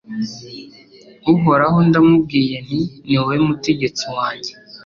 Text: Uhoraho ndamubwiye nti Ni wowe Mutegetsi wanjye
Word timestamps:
Uhoraho 1.33 1.77
ndamubwiye 1.87 2.55
nti 2.65 2.81
Ni 3.05 3.15
wowe 3.19 3.35
Mutegetsi 3.47 4.05
wanjye 4.15 4.51